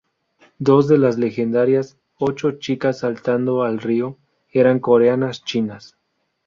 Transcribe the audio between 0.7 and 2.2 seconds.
de las legendarias